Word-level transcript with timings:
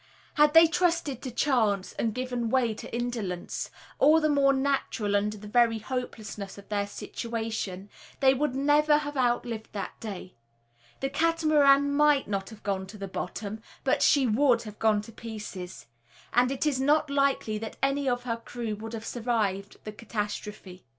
Had 0.33 0.55
they 0.55 0.65
trusted 0.65 1.21
to 1.21 1.29
chance 1.29 1.93
and 1.93 2.15
given 2.15 2.49
way 2.49 2.73
to 2.73 2.91
indolence, 2.91 3.69
all 3.99 4.19
the 4.19 4.29
more 4.29 4.51
natural 4.51 5.15
under 5.15 5.37
the 5.37 5.47
very 5.47 5.77
hopelessness 5.77 6.57
of 6.57 6.67
their 6.69 6.87
situation, 6.87 7.87
they 8.19 8.33
would 8.33 8.55
never 8.55 8.97
have 8.97 9.15
outlived 9.15 9.71
that 9.73 9.99
day. 9.99 10.33
The 11.01 11.09
Catamaran 11.11 11.93
might 11.93 12.27
not 12.27 12.49
have 12.49 12.63
gone 12.63 12.87
to 12.87 12.97
the 12.97 13.07
bottom, 13.07 13.61
but 13.83 14.01
she 14.01 14.25
would 14.25 14.63
have 14.63 14.79
gone 14.79 15.01
to 15.03 15.11
pieces; 15.11 15.85
and 16.33 16.49
it 16.51 16.65
is 16.65 16.81
not 16.81 17.11
likely 17.11 17.59
that 17.59 17.77
any 17.83 18.09
of 18.09 18.23
her 18.23 18.37
crew 18.37 18.73
would 18.77 18.93
have 18.93 19.05
survived 19.05 19.77
the 19.83 19.91
catastrophe. 19.91 20.83